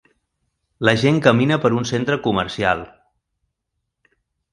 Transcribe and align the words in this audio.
La 0.87 0.93
gent 1.01 1.19
camina 1.27 1.59
per 1.65 1.71
un 1.81 1.85
centre 1.89 2.17
comercial. 2.29 2.81